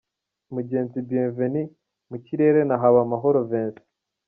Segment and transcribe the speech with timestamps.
[0.53, 1.71] Mugenzi Bienvenue
[2.09, 3.77] mu kirere na Habamahoro Vincent.